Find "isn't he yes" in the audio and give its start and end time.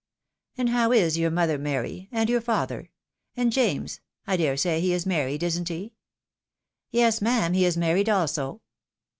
5.43-7.21